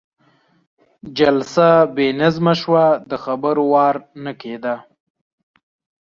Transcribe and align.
جلسه 1.17 1.67
بې 1.95 2.07
نظمه 2.21 2.53
شوه، 2.61 2.85
د 3.09 3.11
خبرو 3.23 3.63
وار 3.73 3.95
نه 4.23 4.33
کېده. 4.41 4.75